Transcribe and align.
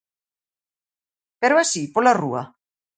Pero 1.41 1.55
así 1.63 1.83
pola 1.93 2.13
rúa? 2.21 2.43